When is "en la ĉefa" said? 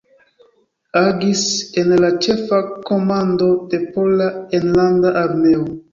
1.83-2.63